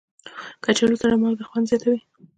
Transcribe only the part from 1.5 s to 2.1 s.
زیاتوي